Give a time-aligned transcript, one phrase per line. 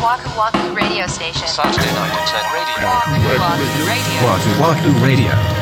[0.00, 1.48] Waku Waku Radio Station.
[1.48, 2.88] Saturday night at 10 radio.
[2.88, 4.22] Waku Waku Radio.
[4.24, 5.57] Wahoo Wahoo Radio.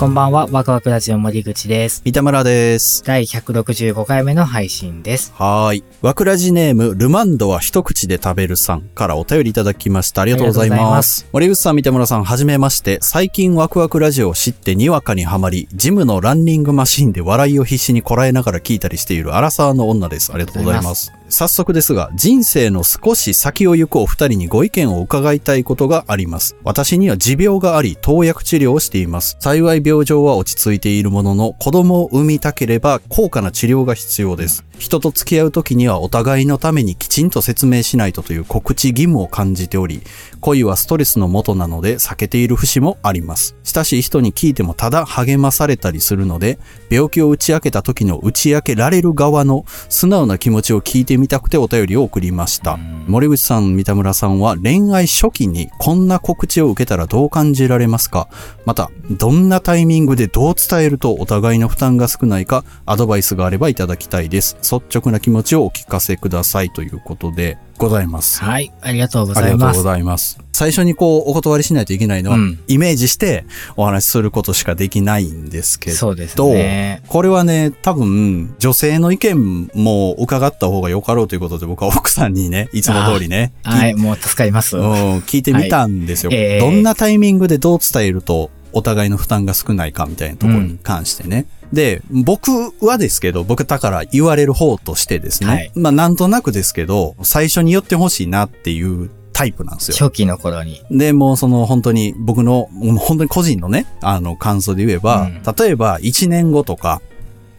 [0.00, 2.00] こんばんは、ワクワクラジオ森口です。
[2.06, 3.04] 三田村です。
[3.04, 5.30] 第165回目の配信です。
[5.36, 5.84] はーい。
[6.00, 10.22] わくらじネーム、ルマンドは一口で食べるさんからお便りいただきました。
[10.22, 10.96] ありがとうございありがとうございま。
[10.96, 12.96] ます森口さん、三田村さん、はじめまして。
[13.02, 20.32] 最近ワクワクラジオを知ってにわかにはまり、ジムのランニングマシンで笑いを必死にこらえながら聞いたりしているアラサーの女です。
[20.32, 21.12] ありがとうございます。
[21.30, 26.56] 早速ですが、人生の少し先を行くお二人にご意見を伺いたいことがあります。
[26.64, 29.36] 私には持病があり、投薬治療をしています。
[29.40, 34.64] 幸い病状は落ち着いているものの、子供を産みたければ高価な治療が必要です。
[34.80, 40.00] 人と付き合う時にはお互いのためにきちんと説明しないとという告知義務を感じており、
[40.40, 43.54] 恋はストレスの元なので避けている節もあります。
[43.62, 46.58] 親しい人に聞いてもただ励まされたりするので、
[46.88, 52.78] 病気を打ち明けた時の打ち明けられる側の素直な気持ちを聞いてみたくてお便りを送りました。
[53.06, 58.28] 森口さん、三田村さんは恋愛初期にこんな告知を受けたらどう感じられますか？
[58.64, 64.56] また、どんなタイミングでどう伝えるとお互いの負担が少ないかアドバイスがあればいただきたいです。
[64.70, 68.42] 率直な気持ちをお聞かせくださいということでございます。
[68.44, 69.54] はい、ありがとうごあざいます。
[69.54, 70.38] りがとうございます。
[70.52, 73.46] 最初にこう、お断りしないといけないのは、うんイメージして
[73.76, 77.02] お話しすることしかできないんですけど、そうですね。
[77.08, 84.76] これはね、多分、女性の意見も伺った方がよかろうということで、僕は奥さんにね、いつも通りね、はい、もう助かります。
[84.76, 84.84] うん、
[85.20, 91.46] 聞いてみたんですよ、はいえーどんなタイミングでどう伝えると、お互いの負担が少ないかみたいなところに関してね。
[91.72, 92.50] で、僕
[92.84, 95.48] はですけど、僕だから言われる方としてですね。
[95.50, 99.96] はいまあなんとなくですけど、最初に言ってほしいなっていうタイプなんですよ。
[99.96, 100.82] 初期の頃に。
[100.90, 102.68] で、もうその本当に僕の、
[102.98, 107.00] 本当に個人のね、あの感想で言えば、うん例えば1年後とか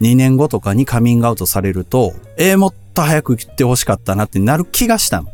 [0.02, 5.28] 2年後とかにカミングアウトされると、えー、もっと早く言ってほしかったなってなる気がしたの。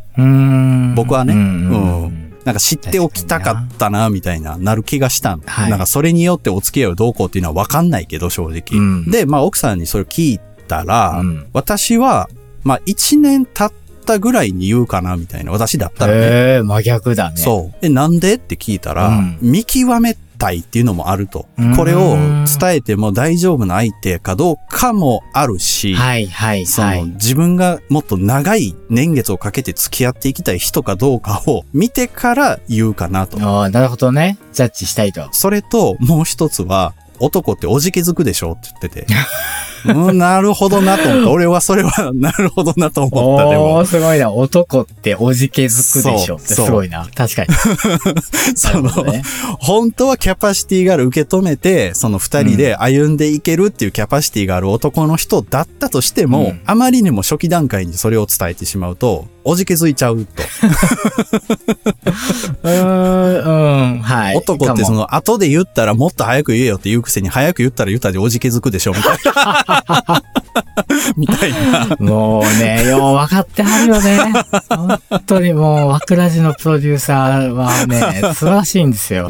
[0.95, 5.42] 僕はねうんうんなんか知っておきたかったな、みたいな、なる気がしたの。
[5.45, 8.81] はいなんかそれによってお付き合いをどうこうっていうのは分かんないけど、正直。
[8.81, 12.31] うんで、まあ奥さんにそれを聞いたら、うん私は、
[12.64, 15.53] まあ1年経ったぐらいに言うかな、みたいな。
[15.53, 16.63] 私だったらね。
[16.63, 17.37] 真逆だね。
[17.37, 17.77] そう。
[17.83, 18.37] え、なんで？
[18.37, 20.20] って聞いたら、うん見極めた
[20.53, 21.47] いっていうのもあると。
[21.77, 27.05] これを伝えても大丈夫な相手かどうかもあるし、はい、はい、その、はい。
[27.05, 33.39] 自分がもっと長い年月をかけて付き合っていきたい人かどうかを見てから言うかなと。
[33.41, 34.39] ああ、なるほどね。
[34.53, 35.29] ジャッジしたいと。
[35.33, 39.07] それと、もう一つは、男っておじけづくでしょって言ってて。
[39.86, 41.30] うん、なるほどなと思った。
[41.30, 43.48] 俺はそれは、なるほどなと思った。
[43.48, 44.33] でおもー、、すごいな。
[44.33, 47.08] 男っておじけづくでしょってすごいな。
[47.14, 47.55] 確かに。
[48.56, 49.22] そのね。
[49.61, 60.42] 本当はキャパシティがある受け止めて、その二人で歩んでいけるっていうキャパシティがある男の人だったとしても、うんあまりにも初期段階にそれを伝えてしまうと、おじけづいちゃうと。
[62.62, 64.36] うーん、うん、はい。
[64.36, 69.64] 男ってその後で言ったらもっと早く言えよって言うくせに早く言ったら言ったでおじけづくでしょみたいな。
[71.17, 71.96] みたいな。
[71.98, 74.18] もうね、よう分かってはるよね。
[74.68, 79.28] 本当にもう、わくらじのプロデューサーはね、素晴らしいんですよ。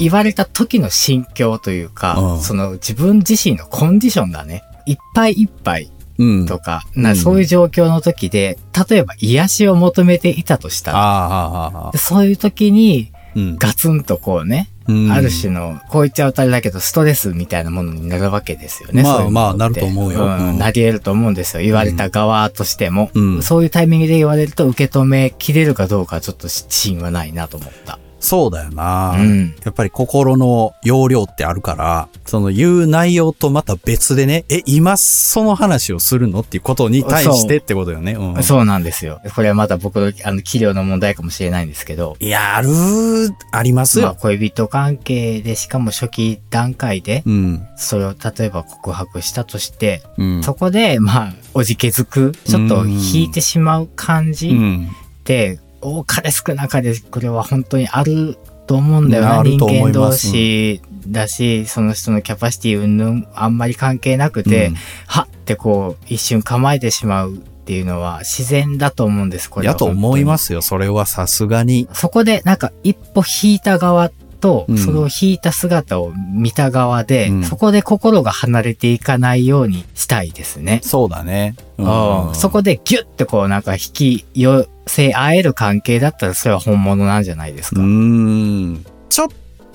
[0.00, 4.62] 言われた時の心境というか、うんその自分自身のコンディションだね。
[4.86, 6.46] いっぱいいっぱいうん。
[6.46, 13.19] とか、うんなそういう状況の時で、例えば癒しを求めていたとしたら、そういう時にうん。
[13.34, 19.02] ガツンとこうね、うんある種の、こう言っちゃうとあれだけど、ストレスみたいなものになるわけですよね。
[19.02, 21.62] まあまあなると思うよんうんなり得ると思うんですよ。
[21.62, 23.10] 言われた側としても。
[23.14, 27.98] うんそういうタイミングで言われると受け止めきれるかどうかちょっと自信はないなと思った。
[28.20, 38.12] そうだよな、うんやっぱり心の容量ってあるから、その言う内容とまた別でね、え、今その話をするのっていうことに対してってことよね。
[38.12, 39.20] うん、そうなんですよ。
[39.34, 42.16] これはまた僕の、あの、器量の問題かもしれないんですけど。
[42.20, 42.68] いや、ある、
[43.52, 44.16] ありますまあ、よ。
[44.20, 47.66] 恋人関係で、しかも初期段階で、うん。
[47.76, 50.42] それを例えば告白したとして、うん。
[50.42, 54.88] そこで、まあ、おじけづく、ちょっと引いてしまう感じうん。
[55.20, 59.34] って、多かれ少なかれ、これは本当にあると思うんだようんな。
[59.34, 64.74] 人あると思い間同士だし、その人のキャパシティ云々あんまり関係なくて、うん
[65.06, 69.72] はってこう、一瞬構えてしまうっていうのは自然だと思うんです、これは。
[69.72, 70.62] やと思いますよ。
[70.62, 71.88] それはさすがに。
[71.92, 80.80] そこでなんか一歩引いた側とう、んそれを引いた姿を見た側で、うんそこで心が離れていかないようにしたいですね。
[80.82, 81.54] そうだね。
[81.78, 87.82] うんそこでギュッてこうなんか引き寄せ合える関係だったらそれは本物なんじゃないですうか。
[87.82, 88.84] ーん。
[89.08, 89.28] ちょっ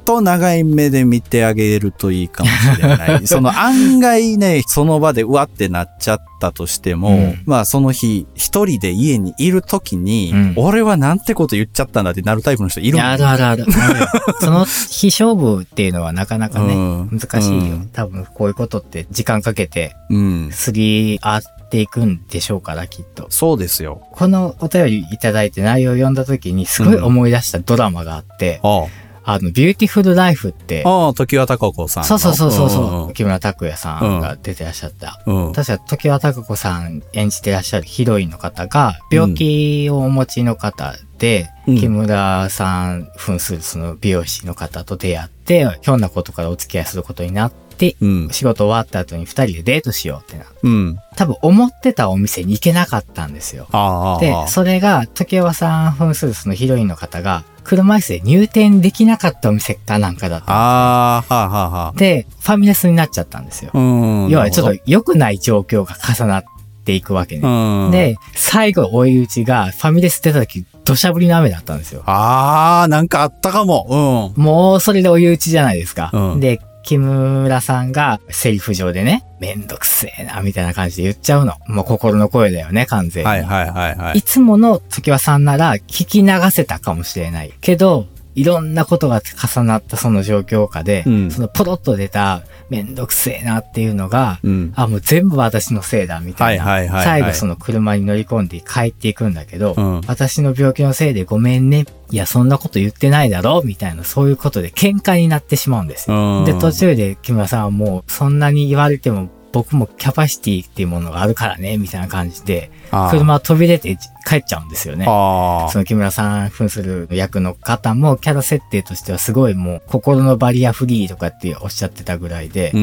[0.06, 3.26] と長い目で見てあげるといいかもしれない。
[3.28, 13.66] その案外ね、その場でうわってなっちゃったとしても、うんまあその日、一人で家にいるときに、うん俺はなんてこと言っちゃったんだってなるタイプの人いるもんあるあるある。
[13.82, 14.08] あるよ
[14.40, 20.50] その非勝負っていうのはなかなかね、うん難しいよ、うん多分こういうことって時間かけてうん。
[20.52, 23.26] すり合っていくんでしょうから、きっと。
[23.30, 24.02] そうですよ。
[24.12, 32.08] このお便りいただいて内容を読んだ時にすごい思い出したドラマがあって、ああの、ビューティフルライフって、あ、ああ、常盤貴子さんの。
[32.08, 35.22] そうそうそうそうそう、ん木村拓哉さんが出てらっしゃった。
[35.26, 35.48] うん。
[35.48, 35.54] うん。
[35.54, 48.30] 確か、常盤貴子さん演じてらっしゃるヒロインの方が、病気をお持ちの方で、うん木村さん扮するその美容師の方と出会って、ひょんなことからお付き合いすることになって、うん。
[48.30, 50.46] 仕事終わった後に二人でデートしようってな。
[50.62, 51.00] うん。
[51.16, 53.68] 多分思ってたお店に行けなかったんですよ。
[53.72, 54.20] ああ。
[54.20, 60.46] で、それが、時山さん扮するそのヒロインの方が、車椅子で入店できなかったお店かなんかだった。
[60.48, 62.00] ああ、はあはあはあ。
[62.00, 63.72] で、ファミレスになっちゃったんですよ。
[63.74, 64.30] うん。
[64.30, 66.44] 要はちょっと良くない状況が重なっ
[66.86, 67.42] ていくわけね。
[67.44, 72.04] うん。、で、最後追い打ちがファミレス出た時、土砂降りの雨だったんですよ。
[72.06, 74.32] ああ、なんかあったかも。
[74.36, 76.12] もうそれで追い打ちじゃないですか。
[76.14, 81.56] うんで、木村さんがセリフ上でね、めんどくせえな、みたいな感じで言っちゃうの。
[81.68, 83.10] もう心の声だよね、完うん。
[83.10, 83.28] 全に。
[83.28, 84.22] はいはいはいはいい。
[84.22, 87.52] つもの時はさんなら聞き流せたかもしれない。
[87.60, 88.06] けど、
[88.36, 94.74] いろんなことが重なったその状況下で、うんそのポロッと出ためんどくせえなっていうのが、うん。
[94.76, 96.66] あ、もう全部私のせいだ、みたいな。
[96.66, 101.86] はいはいはいはい最後その車に乗り込んで帰っていくんだけど、うん私の病気のせいでごめんね。
[102.12, 106.40] いや、そんなこと言ってないだろみたいな、そういうことで喧嘩になってしまうんですよ。
[106.40, 113.98] うんで、途中で木村さんはもう、そんなに言われても、僕もキャパシティっていうものがあるからね、みたいな感じで、車を飛び出て
[114.28, 115.06] 帰っちゃうんですよね。
[115.08, 122.74] あその木村さん扮する役の方もキャラ設定としてはすごいもう心のバリアフリーとかっておっしゃってたぐらいで。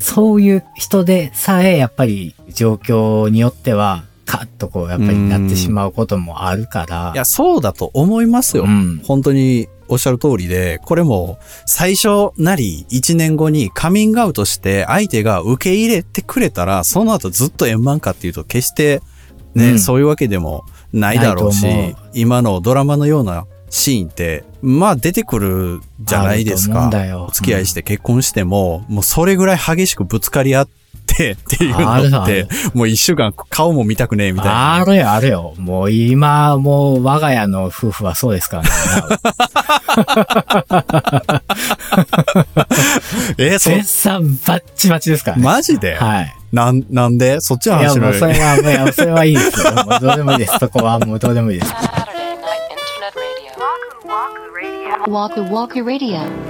[0.00, 7.12] そういう人でさえやっぱり状況によってはカッとこうやっぱりなってしまうこともあるから。
[7.14, 8.64] いや、そうだと思いますよ。
[8.64, 9.00] うん。
[9.02, 19.00] 本当におっしゃる通りで、これも最初なり1年後にカミングアウトして相手が受け入れてくれたら、その後ずっと円満かっていうと決して
[19.54, 26.90] ね、うんそういうわけでもないだろうしう、今のドラマのようなシーンって、まあ出てくるじゃないですか
[27.26, 30.68] お付き合いして結婚しても、もうそれぐらい激しくぶつかり合っ
[31.18, 34.74] てっていうあるあのってる、もう一週間顔も見たくねえみたいな。
[34.76, 35.54] あるよ、あるよ。
[35.58, 38.68] もう今、もう我が家の夫婦はそうですからね。
[43.38, 45.42] えー、そ、絶賛バッチバチですからね。
[45.42, 45.96] マジで？
[45.96, 46.34] はい。
[46.52, 47.40] なん、なんで？
[47.40, 49.72] そっちのいや、もうそれは、もうそれはいいですよ。
[49.72, 50.56] もうどうでもいいです。
[50.58, 51.72] そこはもうどうでもいいです。
[55.08, 56.47] Night Internet Radio.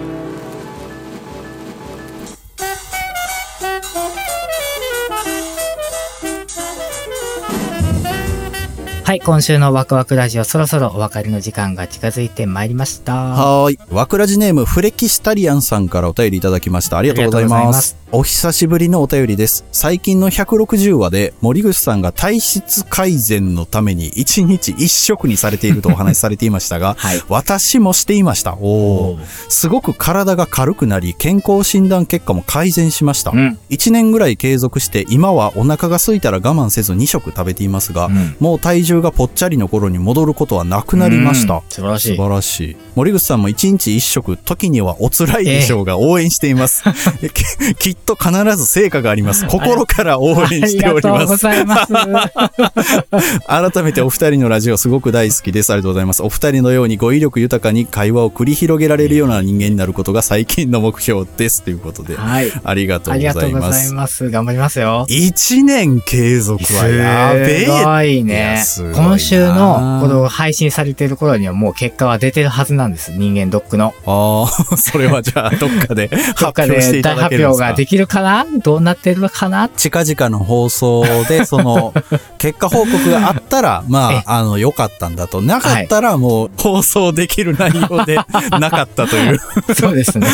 [9.09, 13.15] はい、今週のワクワクラジオ、そろそろお別れの時間が近づいてまいりました。
[13.15, 13.79] はーい。
[13.91, 16.99] わくらじネーム、フレキシタリアンさんからお便りいただきました。
[16.99, 17.97] ありがとうございます。
[18.11, 19.67] お久しぶりのお便りです。
[19.71, 28.55] 最近の160話で森口さんが体質改善のために1日1食にされているとお話しされていましたが、 はい私もしていました。
[28.55, 29.19] おー
[29.51, 33.33] すごく体が軽くなり、健康診断結果も改善しました。
[33.33, 41.57] うん1年ぐらい継続して、今はお腹が空いたら我慢せず2食食べていますが、うんもう体重がぽっちゃりの頃に戻ることはなくなりました。
[41.57, 42.77] うん素晴らしい素晴らしい。
[42.95, 46.85] 森口さんも一日一食、時にはお辛いでしょうが、応援しています。
[47.99, 49.47] っと必ず成果があります。
[49.47, 51.27] 心から応援しておりありがとうます。
[51.29, 51.93] ございます。
[53.47, 55.73] 改めてお二人のラジオすごく大好きです。
[55.73, 56.23] ありがとうございます。
[56.23, 61.63] お二人のように語彙力豊かに会話を繰り広げられるような人間になることが最近の目標です。
[61.63, 62.53] ということで、はい。
[62.65, 63.93] ありがとうごありがとざいうまございす。
[63.95, 64.31] ます。
[64.31, 65.05] 頑張りますよ。
[65.09, 67.65] 一年継続はやべえ。
[67.67, 68.83] すごいいねい。
[68.83, 73.13] な今週のこの配信されてる頃にはもう結果は出てるはずなんです。
[73.13, 73.95] 人間ドックの。
[74.07, 77.65] ああ、それはじゃあ、どっかで発か表していただけるんですか？
[77.65, 78.45] 表ができるかな？
[78.63, 79.69] どうなってるのかな？
[79.69, 81.95] 近々の放送で、その、
[82.39, 85.41] 結果報告があったら、まえあ、あの、良かったんだと。
[85.41, 88.17] なかったら、もう、放送できる内容で、
[88.59, 89.41] なかったという。
[89.75, 90.27] そうですね。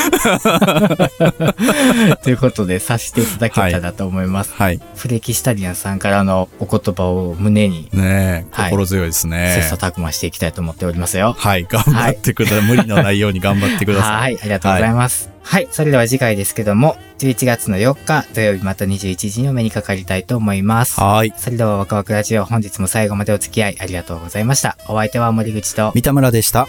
[2.22, 4.52] ということで、させていただけたらと思います。
[4.54, 4.80] はい。
[4.96, 9.60] フレキシタリアンさんからのお言葉を胸に、ね心強いですね。
[9.60, 11.34] 切磋琢磨していきたいと思っておりますよ。
[11.38, 12.62] はい、頑張ってください。
[12.62, 14.20] 無理のないように頑張ってください。
[14.20, 15.33] はい、ありがとうございます。
[15.44, 20.98] はい、それでは次回ですけども、11月の4日土曜日また21時にお目にかかりたいと思います。
[20.98, 21.32] はい。
[21.36, 24.76] それではワクワクラジオ本日も最後までお付き合いありがとうございました。
[24.88, 26.66] お相手は森口と三田村でした。